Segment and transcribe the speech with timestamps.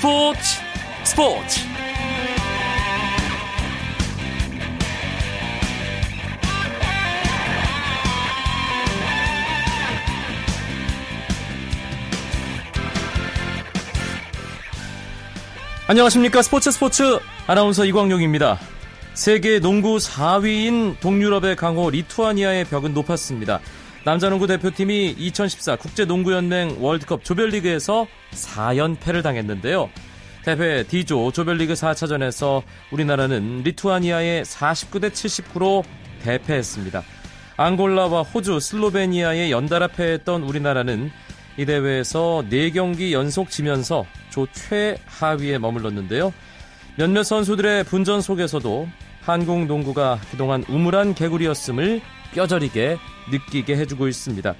[0.00, 0.40] 스포츠
[1.04, 1.60] 스포츠
[15.86, 18.58] 안녕하십니까 스포츠 스포츠 아나운서 이광용입니다.
[19.12, 23.60] 세계 농구 4위인 동유럽의 강호 리투아니아의 벽은 높았습니다.
[24.04, 29.90] 남자농구 대표팀이 2014 국제농구연맹 월드컵 조별리그에서 4연패를 당했는데요.
[30.42, 35.84] 대회 D조 조별리그 4차전에서 우리나라는 리투아니아에 49대 79로
[36.22, 37.02] 대패했습니다.
[37.58, 41.10] 앙골라와 호주, 슬로베니아에 연달아 패했던 우리나라는
[41.58, 46.32] 이 대회에서 4경기 연속 지면서 조 최하위에 머물렀는데요.
[46.96, 48.88] 몇몇 선수들의 분전 속에서도
[49.20, 52.00] 한국 농구가 그동안 우물한 개구리였음을
[52.34, 52.98] 뼈저리게
[53.30, 54.54] 느끼게 해주고 있습니다.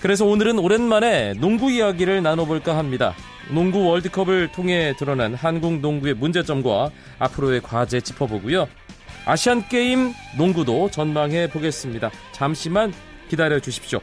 [0.00, 3.14] 그래서 오늘은 오랜만에 농구 이야기를 나눠볼까 합니다.
[3.50, 8.68] 농구 월드컵을 통해 드러난 한국 농구의 문제점과 앞으로의 과제 짚어보고요.
[9.26, 12.10] 아시안 게임 농구도 전망해 보겠습니다.
[12.32, 12.92] 잠시만
[13.28, 14.00] 기다려 주십시오.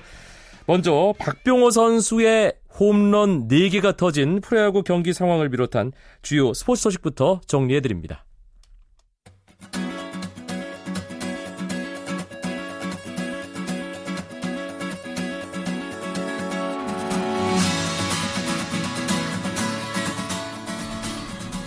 [0.65, 8.25] 먼저 박병호 선수의 홈런 4개가 터진 프로야구 경기 상황을 비롯한 주요 스포츠 소식부터 정리해 드립니다.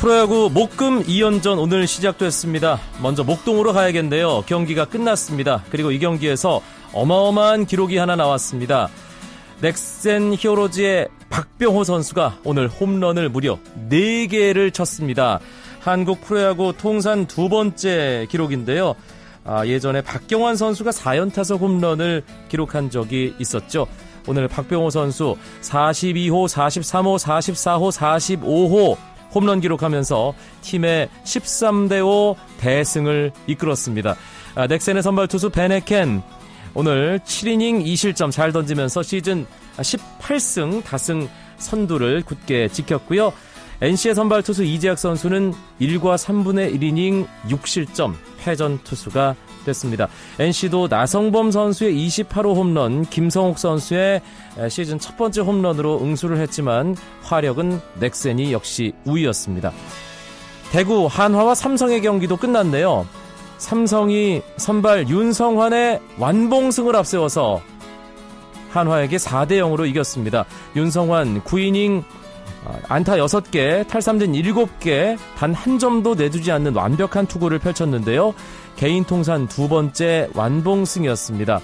[0.05, 2.79] 프로야구 목금 2연전 오늘 시작됐습니다.
[3.01, 4.43] 먼저 목동으로 가야겠는데요.
[4.45, 5.65] 경기가 끝났습니다.
[5.71, 6.61] 그리고 이 경기에서
[6.93, 8.91] 어마어마한 기록이 하나 나왔습니다.
[9.63, 15.41] 넥센 히어로즈의 박병호 선수가 오늘 홈런을 무려 4개를 쳤습니다.
[15.81, 18.97] 한국 프로야구 통산 두 번째 기록인데요.
[19.47, 23.87] 아, 예전에 박경환 선수가 4연타석 홈런을 기록한 적이 있었죠.
[24.27, 34.17] 오늘 박병호 선수 42호, 43호, 44호, 45호 홈런 기록하면서 팀의 13대 5 대승을 이끌었습니다.
[34.55, 36.23] 아, 넥센의 선발 투수 베네켄
[36.75, 43.33] 오늘 7이닝 2실점 잘 던지면서 시즌 18승 다승 선두를 굳게 지켰고요.
[43.81, 50.09] NC의 선발 투수 이재학 선수는 1과 3분의 1이닝 6실점 패전 투수가 됐습니다.
[50.39, 54.21] NC도 나성범 선수의 28호 홈런, 김성욱 선수의
[54.69, 59.73] 시즌 첫 번째 홈런으로 응수를 했지만 화력은 넥센이 역시 우위였습니다.
[60.73, 63.07] 대구 한화와 삼성의 경기도 끝났네요.
[63.59, 67.63] 삼성이 선발 윤성환의 완봉승을 앞세워서
[68.71, 70.45] 한화에게 4대 0으로 이겼습니다.
[70.75, 72.24] 윤성환 9이닝 어,
[72.89, 78.35] 안타 6개, 탈삼진 7개, 단 한 점도 내주지 않는 완벽한 투구를 펼쳤는데요.
[78.77, 81.61] 개인 통산 두 번째 완봉승이었습니다.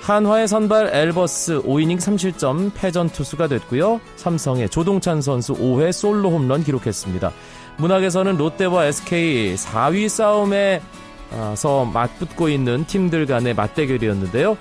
[0.00, 4.00] 한화의 선발 엘버스 5이닝 3실점 패전 투수가 됐고요.
[4.16, 7.32] 삼성의 조동찬 선수 5회 솔로 홈런 기록했습니다.
[7.76, 14.56] 문학에서는 롯데와 SK 4위 싸움에서 맞붙고 있는 팀들 간의 맞대결이었는데요.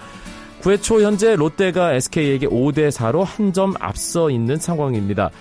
[0.62, 5.32] 9회 초 현재 롯데가 SK에게 5대 4로 한 점 앞서 있는 상황입니다.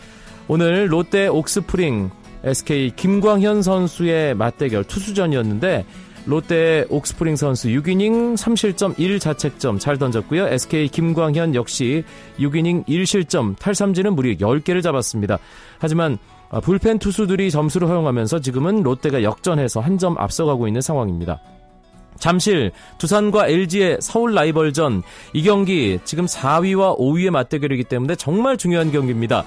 [0.47, 2.11] 오늘 롯데 옥스프링
[2.45, 5.85] SK 김광현 선수의 맞대결 투수전이었는데
[6.25, 10.47] 롯데 옥스프링 선수 6이닝 3실점 1자책점 잘 던졌고요.
[10.49, 12.05] SK 김광현 역시
[12.39, 15.39] 6이닝 1실점 탈삼진은 무려 10개를 잡았습니다.
[15.79, 16.17] 하지만
[16.51, 21.41] 아, 불펜 투수들이 점수를 허용하면서 지금은 롯데가 역전해서 한 점 앞서가고 있는 상황입니다.
[22.19, 25.03] 잠실 두산과 LG의 서울 라이벌전
[25.33, 29.45] 이 경기 지금 4위와 5위의 맞대결이기 때문에 정말 중요한 경기입니다.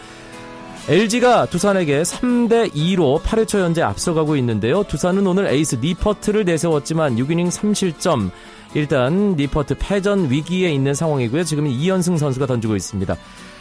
[0.90, 4.84] LG가 두산에게 3대 2로 8회초 현재 앞서가고 있는데요.
[4.84, 8.32] 두산은 오늘 에이스 니퍼트를 내세웠지만 6이닝 3실점.
[8.74, 11.44] 일단 니퍼트 패전 위기에 있는 상황이고요.
[11.44, 13.16] 지금 이현승 선수가 던지고 있습니다.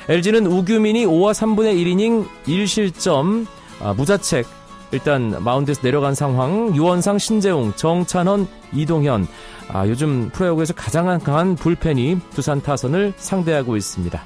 [0.08, 3.46] LG는 우규민이 5와 3분의 1이닝 1실점
[3.80, 4.46] 아, 무자책
[4.92, 9.26] 일단 마운드에서 내려간 상황 유원상 신재웅 정찬헌 이동현
[9.72, 14.20] 아, 요즘 프로야구에서 가장 강한 불펜이 두산 타선을 상대하고 있습니다.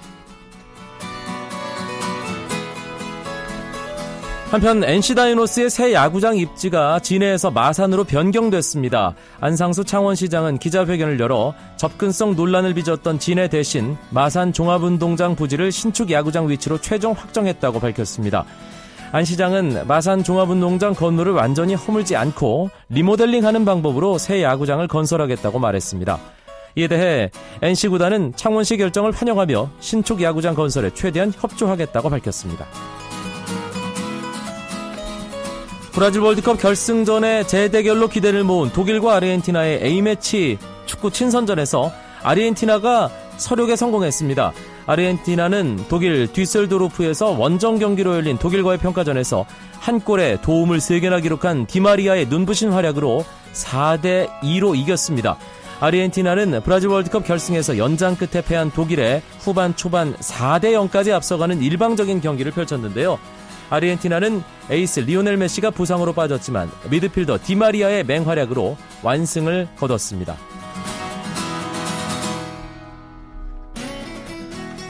[4.54, 9.16] 한편 NC 다이노스의 새 야구장 입지가 진해에서 마산으로 변경됐습니다.
[9.40, 16.80] 안상수 창원시장은 기자회견을 열어 접근성 논란을 빚었던 진해 대신 마산 종합운동장 부지를 신축 야구장 위치로
[16.80, 18.44] 최종 확정했다고 밝혔습니다.
[19.14, 26.18] 안 시장은 마산 종합운동장 건물을 완전히 허물지 않고 리모델링하는 방법으로 새 야구장을 건설하겠다고 말했습니다.
[26.74, 27.30] 이에 대해
[27.62, 32.66] NC구단은 창원시 결정을 환영하며 신축 야구장 건설에 최대한 협조하겠다고 밝혔습니다.
[35.92, 41.92] 브라질 월드컵 결승전의 재대결로 기대를 모은 독일과 아르헨티나의 A매치 축구 친선전에서
[42.24, 44.52] 아르헨티나가 서륙에 성공했습니다.
[44.86, 49.46] 아르헨티나는 독일 뒤셀도르프에서 원정 경기로 열린 독일과의 평가전에서
[49.80, 55.36] 한 골에 도움을 3개나 기록한 디마리아의 눈부신 활약으로 4대 2로 이겼습니다.
[55.80, 62.52] 아르헨티나는 브라질 월드컵 결승에서 연장 끝에 패한 독일에 후반 초반 4대 0까지 앞서가는 일방적인 경기를
[62.52, 63.18] 펼쳤는데요.
[63.70, 70.36] 아르헨티나는 에이스 리오넬 메시가 부상으로 빠졌지만 미드필더 디마리아의 맹활약으로 완승을 거뒀습니다.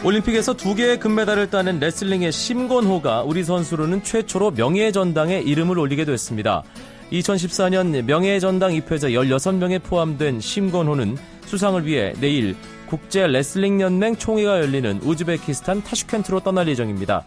[0.05, 6.63] 올림픽에서 두 개의 금메달을 따낸 레슬링의 심건호가 우리 선수로는 최초로 명예의 전당에 이름을 올리게 됐습니다.
[7.11, 11.17] 2014년 명예의 전당 입회자 16명에 포함된 심건호는
[11.47, 12.55] 수상을 위해 내일
[12.87, 17.25] 국제 레슬링 연맹 총회가 열리는 우즈베키스탄 타슈켄트로 떠날 예정입니다.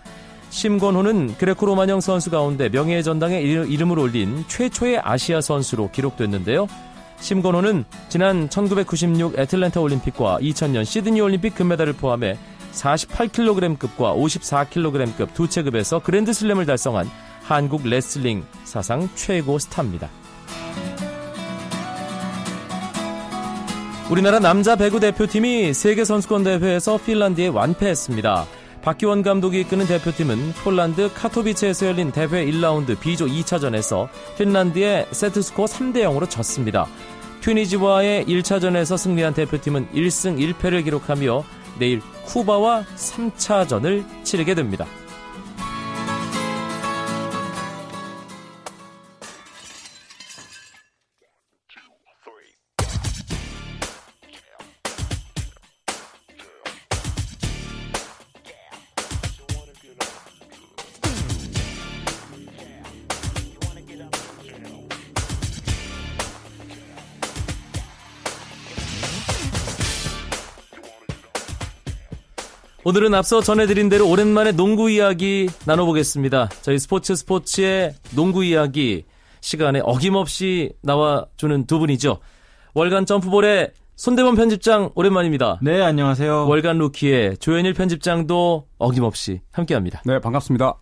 [0.51, 6.67] 심건호는 그레코로마형 선수 가운데 명예의 전당에 이름을 올린 최초의 아시아 선수로 기록됐는데요.
[7.21, 12.37] 심건호는 지난 1996 애틀랜타 올림픽과 2000년 시드니 올림픽 금메달을 포함해
[12.77, 17.09] 48kg급과 54kg급 두 체급에서 그랜드슬램을 달성한
[17.43, 20.09] 한국 레슬링 사상 최고 스타입니다.
[24.09, 28.45] 우리나라 남자 배구 대표팀이 세계선수권대회에서 핀란드에 완패했습니다.
[28.81, 34.07] 박기원 감독이 이끄는 대표팀은 폴란드 카토비체에서 열린 대회 1라운드 B조 2차전에서
[34.37, 36.87] 핀란드에 세트스코어 3대 0으로 졌습니다.
[37.41, 41.43] 튀니지와의 1차전에서 승리한 대표팀은 1승 1패를 기록하며
[41.79, 44.85] 내일 쿠바와 3차전을 치르게 됩니다.
[72.87, 76.47] 오늘은 앞서 전해드린 대로 오랜만에 농구 이야기 나눠보겠습니다.
[76.61, 79.03] 저희 스포츠 스포츠의 농구 이야기
[79.41, 82.19] 시간에 어김없이 나와주는 두 분이죠.
[82.75, 85.59] 월간 점프볼의 손대범 편집장 오랜만입니다.
[85.61, 86.47] 네, 안녕하세요.
[86.47, 90.01] 월간 루키의 조현일 편집장도 어김없이 함께합니다.
[90.05, 90.75] 네, 반갑습니다.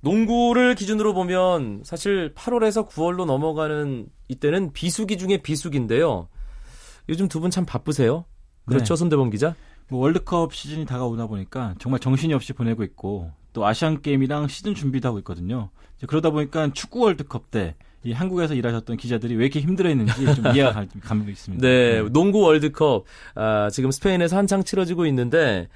[0.00, 6.28] 농구를 기준으로 보면 사실 8월에서 9월로 넘어가는 이때는 비수기 중에 비수기인데요.
[7.10, 8.24] 요즘 두 분 참 바쁘세요.
[8.64, 8.98] 그렇죠, 네.
[8.98, 9.54] 손대범 기자?
[9.88, 15.08] 뭐 월드컵 시즌이 다가오다 보니까 정말 정신이 없이 보내고 있고 또 아시안 게임이랑 시즌 준비도
[15.08, 15.70] 하고 있거든요.
[16.06, 17.74] 그러다 보니까 축구 월드컵 때
[18.04, 21.66] 이 한국에서 일하셨던 기자들이 왜 이렇게 힘들어했는지 좀 이해가 가고 있습니다.
[21.66, 25.68] 네, 네, 농구 월드컵 아, 지금 스페인에서 한창 치러지고 있는데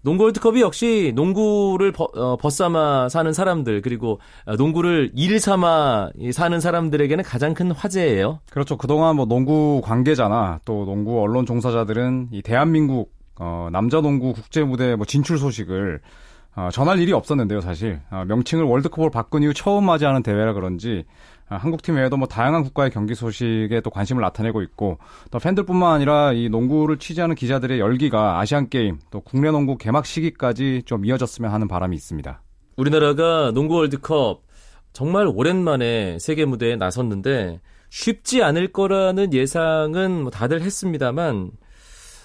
[0.00, 4.18] 농구 월드컵이 역시 농구를 버, 어, 벗삼아 사는 사람들 그리고
[4.58, 8.40] 농구를 일 삼아 사는 사람들에게는 가장 큰 화제예요.
[8.50, 8.76] 그렇죠.
[8.76, 14.96] 그동안 뭐 농구 관계자나 또 농구 언론 종사자들은 이 대한민국 어, 남자 농구 국제 무대
[14.96, 16.00] 뭐 진출 소식을
[16.56, 18.00] 어, 전할 일이 없었는데요, 사실.
[18.10, 21.04] 어, 명칭을 월드컵으로 바꾼 이후 처음 맞이하는 대회라 그런지
[21.50, 24.98] 어, 한국팀 외에도 뭐 다양한 국가의 경기 소식에 또 관심을 나타내고 있고
[25.30, 30.82] 또 팬들뿐만 아니라 이 농구를 취재하는 기자들의 열기가 아시안 게임 또 국내 농구 개막 시기까지
[30.86, 32.40] 좀 이어졌으면 하는 바람이 있습니다.
[32.76, 34.42] 우리나라가 농구 월드컵
[34.92, 37.60] 정말 오랜만에 세계 무대에 나섰는데
[37.90, 41.50] 쉽지 않을 거라는 예상은 뭐 다들 했습니다만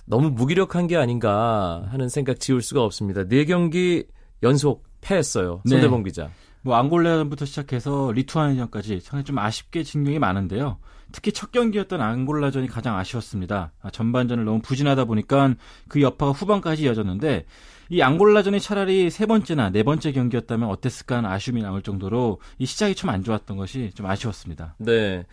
[0.10, 3.28] 너무 무기력한 게 아닌가 하는 생각 지울 수가 없습니다.
[3.28, 4.06] 네 경기
[4.42, 5.62] 연속 패했어요.
[5.66, 5.76] 네.
[5.76, 6.10] 손대범 네.
[6.10, 6.31] 기자.
[6.64, 10.80] 뭐 앙골라전부터 시작해서 리투아니아전까지 상당히 좀 아쉽게 진 경이 많은데요.
[11.12, 13.72] 특히 첫 경기였던 앙골라전이 가장 아쉬웠습니다.
[13.81, 15.54] 아, 전반전을 너무 부진하다 보니까
[15.88, 17.45] 그 여파가 후반까지 이어졌는데
[17.92, 22.96] 이 앙골라전이 차라리 세 번째나 네 번째 경기였다면 어땠을까 하는 아쉬움이 남을 정도로 이 시작이
[22.96, 24.76] 좀 안 좋았던 것이 좀 아쉬웠습니다.
[24.78, 25.26] 네.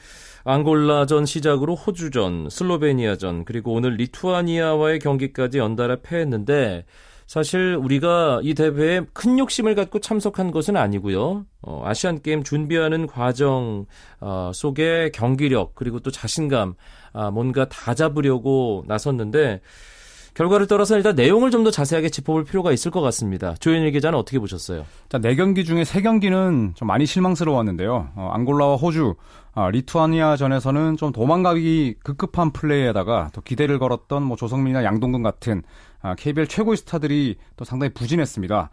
[0.44, 6.86] 앙골라전 시작으로 호주전, 슬로베니아전, 그리고 오늘 리투아니아와의 경기까지 연달아 패했는데
[7.26, 11.44] 사실 우리가 이 대회에 큰 욕심을 갖고 참석한 것은 아니고요.
[11.60, 13.84] 어, 아시안 게임 준비하는 과정
[14.20, 16.74] 어, 속에 경기력 그리고 또 자신감
[17.12, 19.60] 아, 뭔가 다 잡으려고 나섰는데
[20.36, 23.54] 결과를 떠나서 일단 내용을 좀 더 자세하게 짚어볼 필요가 있을 것 같습니다.
[23.58, 24.84] 조현일 기자는 어떻게 보셨어요?
[25.08, 28.10] 자, 4경기 중에 3경기는 좀 많이 실망스러웠는데요.
[28.14, 29.14] 어, 앙골라와 호주,
[29.54, 35.62] 아, 리투아니아전에서는 좀 도망가기 급급한 플레이에다가 또 기대를 걸었던 뭐 조성민이나 양동근 같은
[36.02, 38.70] 아, KBL 최고의 스타들이 또 상당히 부진했습니다.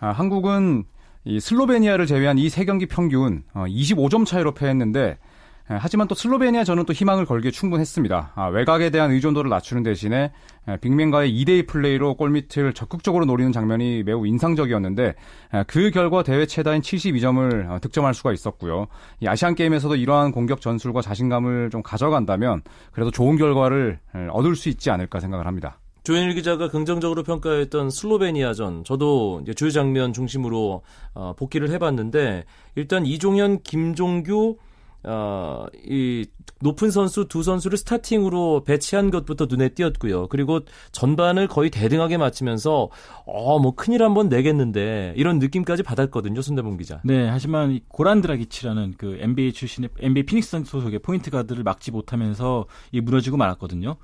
[0.00, 0.84] 아, 한국은
[1.24, 5.18] 이 슬로베니아를 제외한 이세 경기 평균 어, 25점 차이로 패했는데 예,
[5.66, 8.32] 하지만 또 슬로베니아 저는 또 희망을 걸기에 충분했습니다.
[8.34, 10.32] 아, 외곽에 대한 의존도를 낮추는 대신에
[10.68, 15.14] 예, 빅맨과의 2대2 플레이로 골밑을 적극적으로 노리는 장면이 매우 인상적이었는데
[15.54, 18.86] 예, 그 결과 대회 최다인 72점을 어, 득점할 수가 있었고요.
[19.20, 24.90] 이 아시안 게임에서도 이러한 공격 전술과 자신감을 좀 가져간다면 그래도 좋은 결과를 얻을 수 있지
[24.90, 25.78] 않을까 생각을 합니다.
[26.04, 30.82] 조현일 기자가 긍정적으로 평가했던 슬로베니아전 저도 이제 주요 장면 중심으로
[31.14, 32.44] 어, 복귀를 해봤는데
[32.74, 34.58] 일단 이종현, 김종규
[35.04, 36.26] 어, 이
[36.60, 40.28] 높은 선수 두 선수를 스타팅으로 배치한 것부터 눈에 띄었고요.
[40.28, 40.60] 그리고
[40.92, 42.88] 전반을 거의 대등하게 마치면서
[43.26, 46.40] 어, 뭐 큰일 한번 내겠는데 이런 느낌까지 받았거든요.
[46.40, 47.00] 손대범 기자.
[47.04, 52.66] 네, 하지만 이 고란 드라기치라는 그 NBA 출신의 NBA 피닉스 소속의 포인트 가드를 막지 못하면서
[52.92, 53.96] 이 무너지고 말았거든요.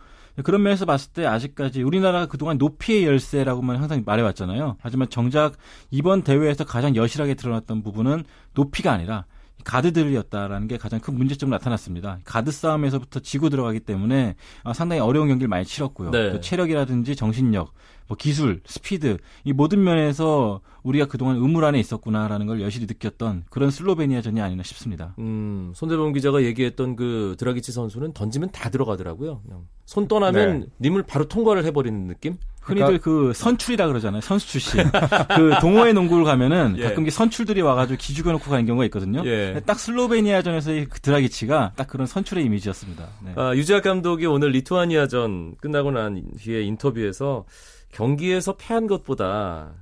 [0.45, 4.77] 그런 면에서 봤을 때 아직까지 우리나라가 그동안 높이의 열쇠라고만 항상 말해왔잖아요.
[4.81, 5.57] 하지만 정작
[5.91, 9.27] 이번 대회에서 가장 여실하게 드러났던 부분은 높이가 아니라
[9.65, 12.19] 가드들이었다라는 게 가장 큰 문제점으로 나타났습니다.
[12.25, 16.11] 가드 싸움에서부터 지고 들어가기 때문에 아, 상당히 어려운 경기를 많이 치렀고요.
[16.11, 16.41] 네.
[16.41, 17.73] 체력이라든지 정신력,
[18.09, 23.71] 뭐 기술, 스피드 이 모든 면에서 우리가 그동안 의물 안에 있었구나라는 걸 여실히 느꼈던 그런
[23.71, 25.15] 슬로베니아전이 아니나 싶습니다.
[25.19, 29.43] 음, 손대범 기자가 얘기했던 그 드라기치 선수는 던지면 다 들어가더라고요.
[29.43, 30.67] 그냥 손 떠나면 네.
[30.81, 32.37] 님을 바로 통과를 해버리는 느낌?
[32.61, 33.05] 흔히들 그러니까...
[33.05, 34.21] 그 선출이라 그러잖아요.
[34.21, 34.83] 선수 출신.
[35.35, 36.85] 그 동호회 농구를 가면은 예.
[36.85, 39.23] 가끔 선출들이 와가지고 기죽여 놓고 가는 경우가 있거든요.
[39.25, 39.61] 예.
[39.65, 43.09] 딱 슬로베니아전에서의 그 드라기치가 딱 그런 선출의 이미지였습니다.
[43.25, 43.33] 네.
[43.37, 47.45] 아, 유재학 감독이 오늘 리투아니아전 끝나고 난 뒤에 인터뷰에서
[47.93, 49.73] 경기에서 패한 것보다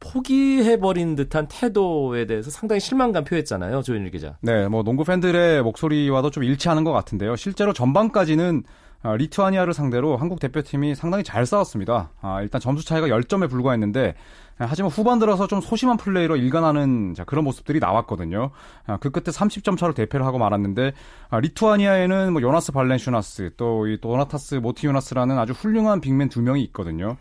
[0.00, 4.36] 포기해버린 듯한 태도에 대해서 상당히 실망감 표했잖아요, 조현일 기자.
[4.40, 7.36] 네, 뭐 농구 팬들의 목소리와도 좀 일치하는 것 같은데요.
[7.36, 8.72] 실제로 전반까지는 아,
[9.04, 12.10] 리투아니아를 상대로 한국 대표팀이 상당히 잘 싸웠습니다.
[12.20, 14.14] 아, 일단 점수 차이가 10점에 불과했는데
[14.58, 18.50] 하지만 후반 들어서 좀 소심한 플레이로 일관하는 그런 모습들이 나왔거든요.
[18.86, 20.92] 아, 그 끝에 30점 차로 대패를 하고 말았는데
[21.32, 27.16] 리투아니아에는 뭐 요나스 발란슈나스 또 이 도나타스 모티유나스라는 아주 훌륭한 빅맨 두 명이 있거든요.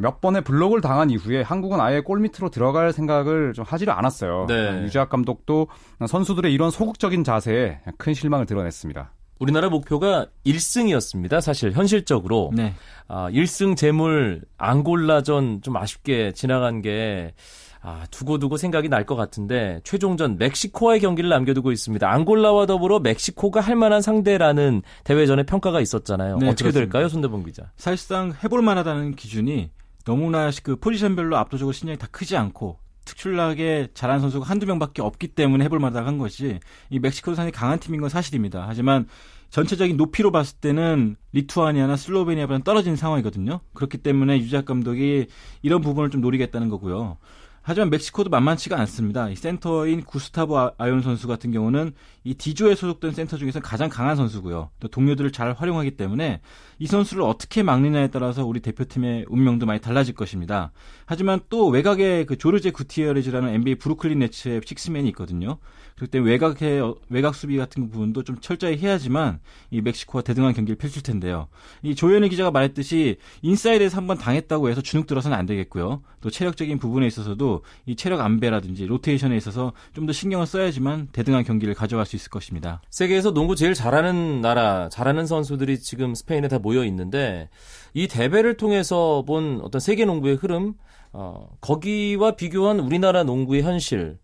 [0.00, 4.46] 몇 번의 블록을 당한 이후에 한국은 아예 골 밑으로 들어갈 생각을 좀 하지를 않았어요.
[4.48, 4.82] 네.
[4.84, 5.68] 유재학 감독도
[6.06, 9.12] 선수들의 이런 소극적인 자세에 큰 실망을 드러냈습니다.
[9.38, 11.40] 우리나라 목표가 1승이었습니다.
[11.40, 12.74] 사실 현실적으로 네.
[13.06, 17.34] 아, 1승 재물 앙골라전 좀 아쉽게 지나간 게
[17.80, 22.10] 아, 두고두고 생각이 날 것 같은데 최종전 멕시코와의 경기를 남겨두고 있습니다.
[22.10, 26.38] 앙골라와 더불어 멕시코가 할 만한 상대라는 대회전의 평가가 있었잖아요.
[26.38, 26.80] 네, 어떻게 그렇습니다.
[26.80, 27.70] 될까요, 손대범 기자?
[27.76, 29.70] 사실상 해볼 만하다는 기준이
[30.04, 32.78] 너무나 그 포지션별로 압도적으로 신장이 다 크지 않고
[33.08, 36.60] 특출나게 잘하는 선수가 한두 명밖에 없기 때문에 해볼 만한 것이
[36.90, 38.66] 이 멕시코도 상당히 강한 팀인 건 사실입니다.
[38.68, 39.06] 하지만
[39.50, 43.60] 전체적인 높이로 봤을 때는 리투아니아나 슬로베니아보다는 떨어진 상황이거든요.
[43.72, 45.26] 그렇기 때문에 유작 감독이
[45.62, 47.16] 이런 부분을 좀 노리겠다는 거고요.
[47.62, 49.28] 하지만 멕시코도 만만치가 않습니다.
[49.28, 51.92] 이 센터인 구스타보 아, 아연 선수 같은 경우는
[52.24, 54.70] 이 D조에 소속된 센터 중에서 가장 강한 선수고요.
[54.80, 56.40] 또 동료들을 잘 활용하기 때문에
[56.78, 60.72] 이 선수를 어떻게 막느냐에 따라서 우리 대표팀의 운명도 많이 달라질 것입니다.
[61.08, 65.56] 하지만 또 외곽에 그 조르제 구티어레즈라는 NBA 브루클린 네츠의 식스맨이 있거든요.
[65.96, 71.02] 그렇기 때문에 외곽의 외곽 수비 같은 부분도 좀 철저히 해야지만 이 멕시코와 대등한 경기를 펼칠
[71.02, 71.48] 텐데요.
[71.82, 76.02] 이 조현우 기자가 말했듯이 인사이드에서 한번 당했다고 해서 주눅 들어서는 안 되겠고요.
[76.20, 81.74] 또 체력적인 부분에 있어서도 이 체력 안배라든지 로테이션에 있어서 좀 더 신경을 써야지만 대등한 경기를
[81.74, 82.80] 가져갈 수 있을 것입니다.
[82.90, 87.50] 세계에서 농구 제일 잘하는 나라, 잘하는 선수들이 지금 스페인에 다 모여 있는데
[87.92, 90.74] 이 대회를 통해서 본 어떤 세계 농구의 흐름,
[91.12, 94.18] 어, 거기와 비교한 우리나라 농구의 현실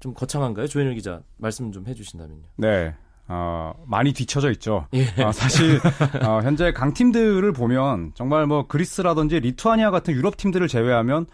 [0.00, 0.66] 좀 거창한가요?
[0.66, 2.42] 조현일 기자 말씀 좀 해주신다면요.
[2.56, 2.94] 네.
[3.28, 4.86] 어, 많이 뒤쳐져 있죠.
[4.94, 5.06] 예.
[5.22, 5.80] 어, 사실
[6.24, 11.26] 어, 현재 강팀들을 보면 정말 뭐 그리스라든지 리투아니아 같은 유럽 팀들을 제외하면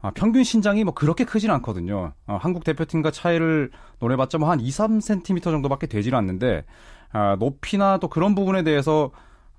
[0.00, 2.12] 어, 평균 신장이 뭐 그렇게 크진 않거든요.
[2.26, 6.64] 어, 한국 대표팀과 차이를 노려봤자 뭐 한 2, 3cm 정도밖에 되질 않는데
[7.12, 9.10] 어, 높이나 또 그런 부분에 대해서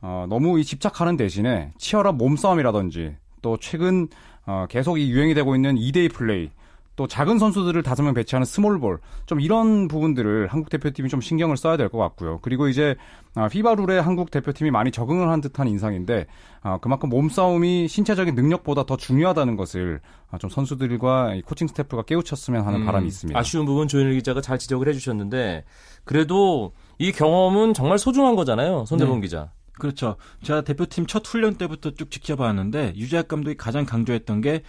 [0.02, 4.08] 어, 너무 이 집착하는 대신에 치열한 몸싸움이라든지 또 최근
[4.46, 6.50] 어, 계속 이 유행이 되고 있는 2대2 플레이
[6.98, 11.56] 또 작은 선수들을 다섯 명 배치하는 small ball 좀 이런 부분들을 한국 대표팀이 좀 신경을
[11.58, 12.40] 써야 될 것 같고요.
[12.42, 12.96] 그리고 이제
[13.34, 16.28] 아, FIBA 룰에 한국 대표팀이 많이 적응을 한 듯한 인상인데
[16.62, 22.82] 아, 그만큼 몸싸움이 신체적인 능력보다 더 중요하다는 것을 아, 좀 선수들과 코칭 스태프가 깨우쳤으면 하는
[22.82, 23.40] 음, 바람이 있습니다.
[23.40, 25.64] 아쉬운 부분 조현일 기자가 잘 지적을 해주셨는데
[26.04, 29.22] 그래도 이 경험은 정말 소중한 거잖아요, 손대범 네.
[29.22, 29.52] 기자.
[29.82, 30.18] 그렇죠.
[30.44, 34.62] 제가 대표팀 첫 훈련 때부터 쭉 지켜봤는데 유재학 감독이 가장 강조했던 게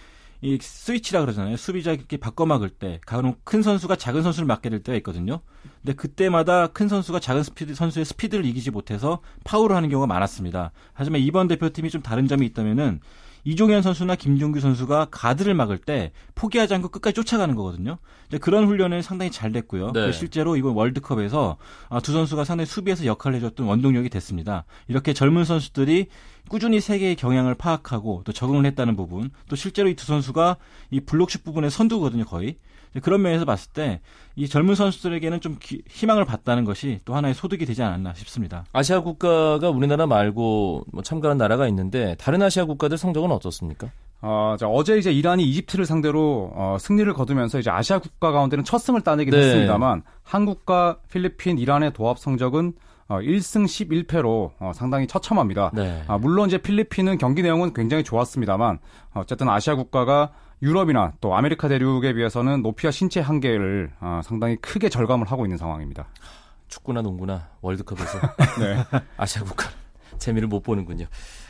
[0.43, 1.55] 이 스위치라 그러잖아요.
[1.55, 5.39] 수비자 이렇게 바꿔 막을 때 간혹 큰 선수가 작은 선수를 막게 될 때가 있거든요.
[5.81, 10.73] 근데 그때마다 큰 선수가 작은 스피드 선수의 스피드를 이기지 못해서 파울을 하는 경우가 많았습니다.
[10.91, 12.99] 하지만 이번 대표팀이 좀 다른 점이 있다면은
[13.45, 17.97] 이종현 선수나 김종규 선수가 가드를 막을 때 포기하지 않고 끝까지 쫓아가는 거거든요.
[18.41, 19.91] 그런 훈련은 상당히 잘 됐고요.
[19.91, 20.11] 네.
[20.11, 21.57] 실제로 이번 월드컵에서
[21.89, 24.65] 아, 두 선수가 상당히 수비에서 역할을 해줬던 원동력이 됐습니다.
[24.87, 26.07] 이렇게 젊은 선수들이
[26.49, 30.57] 꾸준히 세계의 경향을 파악하고 또 적응을 했다는 부분, 또 실제로 이 두 선수가
[30.91, 32.57] 이 블록슛 부분의 선두거든요, 거의.
[33.01, 34.01] 그런 면에서 봤을 때
[34.35, 38.65] 이 젊은 선수들에게는 좀 기, 희망을 받다는 것이 또 하나의 소득이 되지 않았나 싶습니다.
[38.73, 43.89] 아시아 국가가 우리나라 말고 뭐 참가한 나라가 있는데 다른 아시아 국가들 성적은 어떻습니까?
[44.21, 48.79] 어, 자, 어제 이제 이란이 이집트를 상대로 어, 승리를 거두면서 이제 아시아 국가 가운데는 첫
[48.79, 49.39] 승을 따내긴 네.
[49.39, 52.73] 했습니다만 한국과 필리핀, 이란의 도합 성적은
[53.09, 55.71] 어, 1승 11패로 어, 상당히 처참합니다.
[55.73, 56.03] 네.
[56.07, 58.79] 아, 물론 이제 필리핀은 경기 내용은 굉장히 좋았습니다만
[59.13, 60.31] 어쨌든 아시아 국가가
[60.63, 66.07] 유럽이나 또 아메리카 대륙에 비해서는 높이와 신체 한계를 어, 상당히 크게 절감을 하고 있는 상황입니다.
[66.69, 68.19] 축구나 농구나 월드컵에서
[68.59, 68.77] 네.
[69.17, 69.69] 아시아 국가
[70.17, 71.05] 재미를 못 보는군요.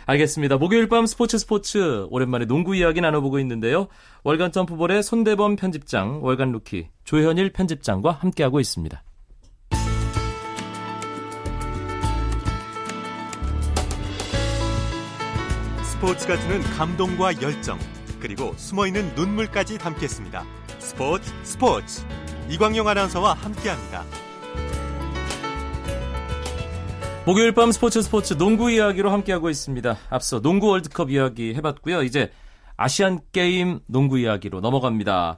[0.07, 0.57] 알겠습니다.
[0.57, 3.87] 목요일 밤 스포츠 스포츠 오랜만에 농구 이야기 나눠보고 있는데요.
[4.23, 9.03] 월간 점프볼의 손대범 편집장, 월간 루키 조현일 편집장과 함께하고 있습니다.
[15.83, 17.77] 스포츠가 주는 감동과 열정
[18.23, 20.45] 그리고 숨어있는 눈물까지 담겠습니다.
[20.79, 22.05] 스포츠 스포츠
[22.49, 24.05] 이광용 아나운서와 함께합니다.
[27.25, 29.97] 목요일 밤 스포츠 스포츠 농구 이야기로 함께하고 있습니다.
[30.09, 32.03] 앞서 농구 월드컵 이야기 해봤고요.
[32.03, 32.31] 이제
[32.77, 35.37] 아시안 게임 농구 이야기로 넘어갑니다.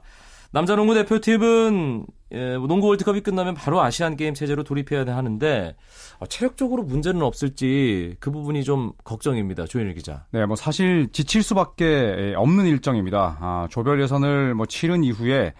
[0.52, 5.76] 남자 농구 대표팀은 예, 농구 월드컵이 끝나면 바로 아시안 게임 체제로 돌입해야 하는데
[6.18, 9.66] 어, 체력적으로 문제는 없을지 그 부분이 좀 걱정입니다.
[9.66, 10.24] 조현일 기자.
[10.32, 13.38] 네, 뭐 사실 지칠 수밖에 없는 일정입니다.
[13.40, 15.54] 아, 조별 예선을 뭐 치른 이후에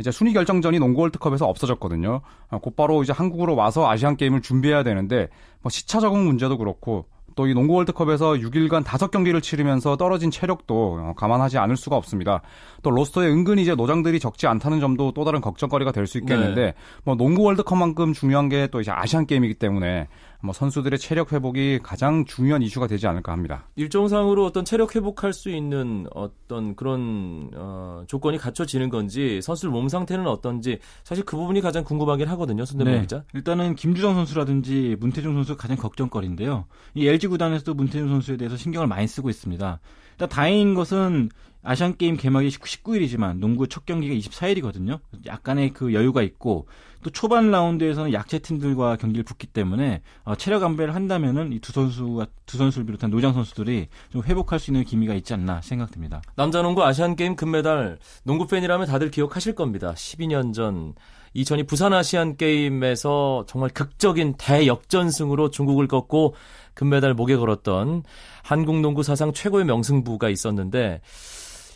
[0.00, 2.20] 이제 순위 결정전이 농구 월드컵에서 없어졌거든요.
[2.50, 5.28] 아, 곧바로 이제 한국으로 와서 아시안 게임을 준비해야 되는데
[5.62, 11.12] 뭐 시차 적응 문제도 그렇고 또 이 농구 월드컵에서 6일간 5경기를 치르면서 떨어진 체력도 어,
[11.16, 12.40] 감안하지 않을 수가 없습니다.
[12.82, 16.74] 또 로스터에 은근히 이제 노장들이 적지 않다는 점도 또 다른 걱정거리가 될 수 있겠는데 네.
[17.04, 20.08] 뭐 농구 월드컵만큼 중요한 게 또 이제 아시안 게임이기 때문에
[20.42, 23.68] 뭐 선수들의 체력 회복이 가장 중요한 이슈가 되지 않을까 합니다.
[23.76, 30.26] 일정상으로 어떤 체력 회복할 수 있는 어떤 그런 어, 조건이 갖춰지는 건지 선수들 몸 상태는
[30.26, 32.64] 어떤지 사실 그 부분이 가장 궁금하긴 하거든요.
[32.64, 33.24] 손대범 기자.
[33.34, 36.66] 일단은 김주성 선수라든지 문태종 선수가 가장 걱정거리인데요.
[36.94, 39.80] 이 LG 구단에서도 문태종 선수에 대해서 신경을 많이 쓰고 있습니다.
[40.12, 41.30] 일단 다행인 것은
[41.62, 45.00] 아시안 게임 개막이 19일이지만 농구 첫 경기가 24일이거든요.
[45.26, 46.66] 약간의 그 여유가 있고
[47.02, 52.26] 또 초반 라운드에서는 약체 팀들과 경기를 붙기 때문에 어, 체력 안배를 한다면은 이 두 선수가
[52.44, 56.20] 두 선수를 비롯한 노장 선수들이 좀 회복할 수 있는 기미가 있지 않나 생각됩니다.
[56.34, 59.94] 남자 농구 아시안 게임 금메달 농구 팬이라면 다들 기억하실 겁니다.
[59.94, 66.34] 12년 전2002 부산 아시안 게임에서 정말 극적인 대역전승으로 중국을 꺾고
[66.74, 68.02] 금메달 목에 걸었던
[68.42, 71.00] 한국 농구 사상 최고의 명승부가 있었는데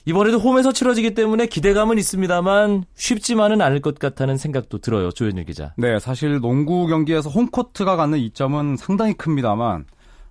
[0.09, 5.11] 이번에도 홈에서 치러지기 때문에 기대감은 있습니다만 쉽지만은 않을 것 같다는 생각도 들어요.
[5.11, 5.75] 조현일 기자.
[5.77, 9.85] 네, 사실 농구 경기에서 홈코트가 갖는 이점은 상당히 큽니다만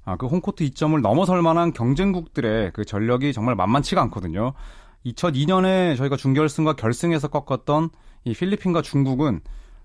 [0.05, 4.53] 아, 그 홈코트 이점을 넘어설 만한 경쟁국들의 그 전력이 정말 만만치가 않거든요.
[5.05, 7.89] 2002년에 저희가 준결승과 결승에서 꺾었던
[8.23, 9.41] 이 필리핀과 중국은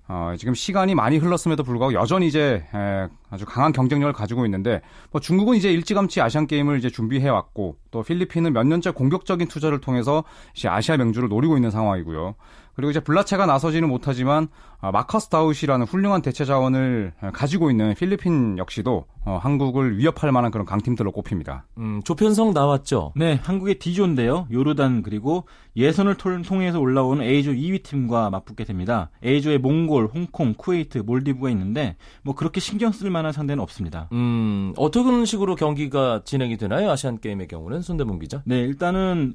[0.07, 4.81] 어, 지금 시간이 많이 흘렀음에도 불구하고 여전히 이제 에, 아주 강한 경쟁력을 가지고 있는데
[5.13, 9.81] 뭐 중국은 이제 일찌감치 아시안 게임을 이제 준비해 왔고 또 필리핀은 몇 년째 공격적인 투자를
[9.81, 10.25] 통해서
[10.57, 12.35] 이제 아시아 명주를 노리고 있는 상황이고요.
[12.75, 14.49] 그리고 이제 블라체가 나서지는 못하지만
[14.81, 20.65] 아, 마커스 다우시라는 훌륭한 대체 자원을 가지고 있는 필리핀 역시도 어, 한국을 위협할 만한 그런
[20.65, 21.67] 강팀들로 꼽힙니다.
[21.77, 23.13] 음, 조편성 나왔죠.
[23.17, 24.47] 네, 한국의 D조인데요.
[24.51, 29.11] 요르단 그리고 예선을 톨- 통해서 올라온 A조 2위 팀과 맞붙게 됩니다.
[29.23, 34.09] A조에 몽골, 홍콩, 쿠웨이트, 몰디브가 있는데 뭐 그렇게 신경 쓸 만한 상대는 없습니다.
[34.13, 36.91] 음, 어떤 식으로 경기가 진행이 되나요?
[36.91, 38.43] 아시안 게임의 경우는 손대문 기자.
[38.47, 39.35] 네, 일단은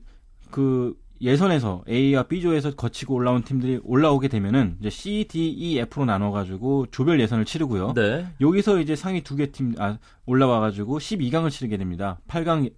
[0.51, 6.31] 그 예선에서 A와 B조에서 거치고 올라온 팀들이 올라오게 되면은 이제 C, D, E, F로 나눠
[6.31, 7.93] 가지고 조별 예선을 치르고요.
[7.93, 8.27] 네.
[8.41, 12.19] 여기서 이제 상위 두 개 팀 아, 올라와 가지고 12강을 치르게 됩니다.
[12.27, 12.69] 8강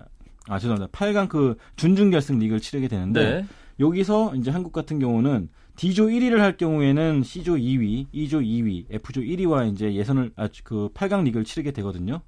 [0.49, 0.91] 아 죄송합니다.
[0.91, 3.45] 8강 그 준준결승 리그를 치르게 되는데 네.
[3.79, 9.71] 여기서 이제 한국 같은 경우는 D조 1위를 할 경우에는 C조 2위, E조 2위, F조 1위와
[9.71, 12.21] 이제 예선을 아, 그 8강 리그를 치르게 되거든요.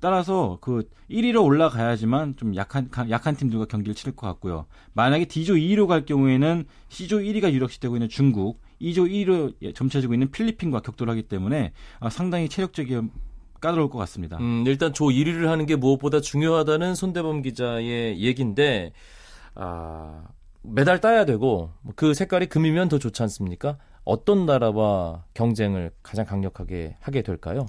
[0.00, 4.66] 따라서 그 1위로 올라가야지만 좀 약한 가- 약한 팀들과 경기를 치를 것 같고요.
[4.92, 10.80] 만약에 D조 2위로 갈 경우에는 C조 1위가 유력시되고 있는 중국, E조 1위로 점쳐지고 있는 필리핀과
[10.80, 13.00] 격돌을 하기 때문에 아, 상당히 체력적이
[13.60, 14.36] 까다로울 것 같습니다.
[14.38, 18.92] 음, 일단 조 1위를 하는 게 무엇보다 중요하다는 손대범 기자의 얘기인데,
[19.56, 20.22] 아,
[20.64, 23.76] 메달 따야 되고, 그 색깔이 금이면 더 좋지 않습니까?
[24.04, 27.66] 어떤 나라와 경쟁을 가장 강력하게 하게 될까요?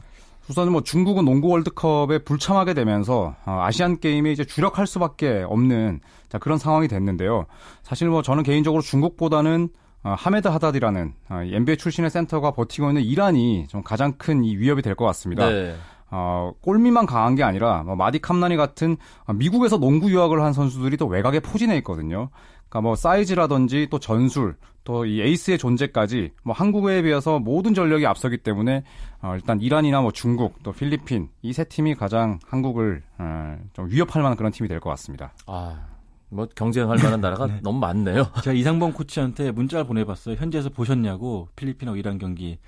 [0.50, 6.38] 우선 뭐 중국은 농구 월드컵에 불참하게 되면서 어, 아시안 게임에 이제 주력할 수밖에 없는 자,
[6.38, 7.46] 그런 상황이 됐는데요.
[7.84, 9.70] 사실 뭐 저는 개인적으로 중국보다는
[10.04, 14.84] 어, 하메드 하다디라는 어, NBA 출신의 센터가 버티고 있는 이란이 좀 가장 큰 이 위협이
[14.84, 15.50] 될 것 같습니다.
[15.50, 15.76] 네.
[16.12, 18.98] 어, 골미만 강한 게 아니라 뭐 마디 캄나니 같은
[19.34, 22.30] 미국에서 농구 유학을 한 선수들이 또 외곽에 포진해 있거든요.
[22.76, 28.38] 그러니까 뭐 사이즈라든지 또 전술 또 이 에이스의 존재까지 뭐 한국에 비해서 모든 전력이 앞서기
[28.40, 28.84] 때문에
[29.22, 34.22] 어, 일단 이란이나 뭐 중국 또 필리핀 이 세 팀이 가장 한국을 어, 좀 위협할
[34.22, 35.34] 만한 그런 팀이 될 것 같습니다.
[35.48, 35.95] 아.
[36.36, 37.60] 뭐 경쟁할 만한 나라가 네.
[37.64, 38.28] 너무 많네요.
[38.44, 40.36] 제가 이상범 코치한테 문자를 보내봤어요.
[40.36, 42.60] 현지에서 보셨냐고 필리핀하고 이란 경기.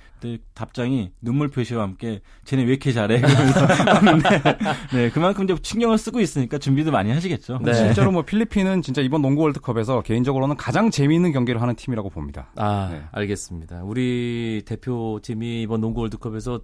[0.55, 3.21] 답장이 눈물 표시와 함께 쟤네 왜 이렇게 잘해?
[4.91, 7.59] 네, 그만큼 이제 신경을 쓰고 있으니까 준비도 많이 하시겠죠.
[7.63, 7.73] 네.
[7.73, 12.49] 실제로 뭐 필리핀은 진짜 이번 농구 월드컵에서 개인적으로는 가장 재미있는 경기를 하는 팀이라고 봅니다.
[12.55, 13.03] 아, 네.
[13.11, 13.83] 알겠습니다.
[13.83, 16.61] 우리 대표팀이 이번 농구 월드컵에서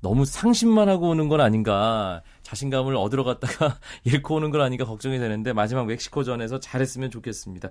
[0.00, 2.22] 너무 상심만 하고 오는 건 아닌가.
[2.42, 7.70] 자신감을 얻으러 갔다가 잃고 오는 건 아닌가 걱정이 되는데 마지막 멕시코전에서 잘했으면 좋겠습니다.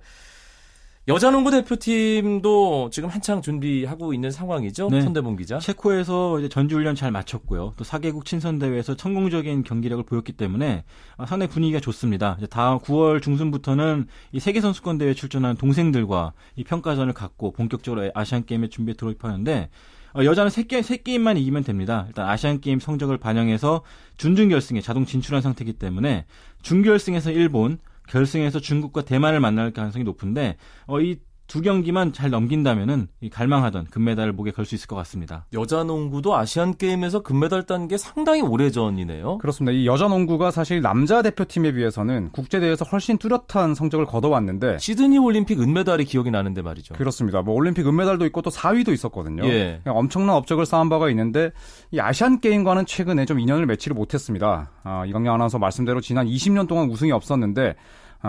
[1.08, 4.90] 여자 농구 대표팀도 지금 한창 준비하고 있는 상황이죠.
[4.92, 5.02] 네.
[5.02, 5.58] 손대본 기자.
[5.58, 7.74] 체코에서 이제 전지훈련 잘 마쳤고요.
[7.76, 10.84] 또 4개국 친선 대회에서 성공적인 경기력을 보였기 때문에
[11.28, 12.36] 상당히 분위기가 좋습니다.
[12.38, 18.46] 이제 다음 9월 중순부터는 이 세계 선수권 대회 출전한 동생들과 이 평가전을 갖고 본격적으로 아시안
[18.46, 19.70] 게임에 준비에 돌입하는데
[20.14, 22.06] 어, 여자는 3게, 3게임만 이기면 됩니다.
[22.10, 23.82] 일단 아시안게임 성적을 반영해서
[24.18, 26.26] 준중결승에 자동 진출한 상태이기 때문에
[26.62, 27.80] 준결승에서 일본,
[28.12, 34.66] 결승에서 중국과 대만을 만날 가능성이 높은데 어, 이두 경기만 잘 넘긴다면은 갈망하던 금메달을 목에 걸
[34.66, 35.46] 수 있을 것 같습니다.
[35.54, 39.38] 여자 농구도 아시안 게임에서 금메달 딴 게 상당히 오래전이네요.
[39.40, 39.72] 그렇습니다.
[39.74, 45.60] 이 여자 농구가 사실 남자 대표팀에 비해서는 국제 대회에서 훨씬 뚜렷한 성적을 거둬왔는데 시드니 올림픽
[45.62, 46.96] 은메달이 기억이 나는데 말이죠.
[46.96, 47.42] 그렇습니다.
[47.42, 49.44] 뭐 올림픽 은메달도 있고 또 4위도 있었거든요.
[49.46, 49.82] 예.
[49.86, 51.52] 엄청난 업적을 쌓은 바가 있는데
[51.92, 54.72] 이 아시안 게임과는 최근에 좀 인연을 맺지를 못했습니다.
[54.84, 57.74] 아, 이광영 아나운서 말씀대로 지난 20년 동안 우승이 없었는데 아,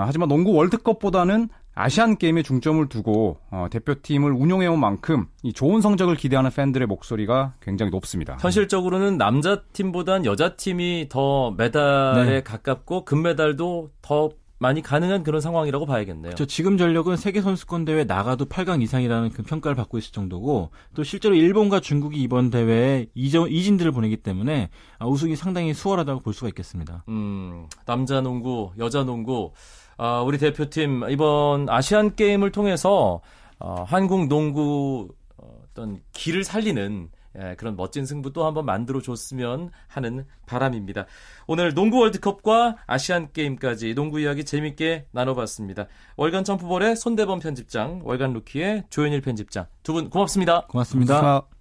[0.00, 6.50] 하지만 농구 월드컵보다는 아시안 게임에 중점을 두고 어, 대표팀을 운용해온 만큼 이 좋은 성적을 기대하는
[6.50, 8.37] 팬들의 목소리가 굉장히 높습니다.
[8.40, 12.42] 현실적으로는 남자 팀보단 여자 팀이 더 메달에 네.
[12.42, 14.31] 가깝고 금메달도 더
[14.62, 16.35] 많이 가능한 그런 상황이라고 봐야겠네요.
[16.37, 21.02] 저 지금 전력은 세계 선수권 대회 나가도 8강 이상이라는 그 평가를 받고 있을 정도고 또
[21.02, 26.46] 실제로 일본과 중국이 이번 대회에 이전, 이진들을 보내기 때문에 아, 우승이 상당히 수월하다고 볼 수가
[26.48, 27.02] 있겠습니다.
[27.09, 29.50] 음, 남자 농구, 여자 농구
[29.98, 33.20] 어, 우리 대표팀 이번 아시안 게임을 통해서
[33.59, 40.26] 어, 한국 농구 어떤 길을 살리는 예, 그런 멋진 승부 또 한번 만들어 줬으면 하는
[40.44, 41.07] 바람입니다.
[41.46, 45.87] 오늘 농구 월드컵과 아시안 게임까지 농구 이야기 재밌게 나눠봤습니다.
[46.16, 50.66] 월간 점프볼의 손대범 편집장, 월간 루키의 조현일 편집장 두 분 고맙습니다.
[50.66, 51.20] 고맙습니다.
[51.20, 51.51] 고맙습니다.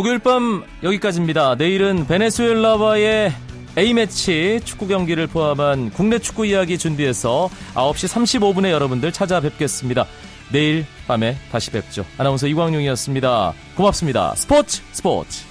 [0.00, 1.56] 목요일 밤 여기까지입니다.
[1.56, 3.34] 내일은 베네수엘라와의
[3.76, 10.06] A매치 축구 경기를 포함한 국내 축구 이야기 준비해서 9시 35분에 여러분들 찾아뵙겠습니다.
[10.52, 12.06] 내일 밤에 다시 뵙죠.
[12.16, 13.52] 아나운서 이광용이었습니다.
[13.76, 14.34] 고맙습니다.
[14.36, 15.49] 스포츠 스포츠.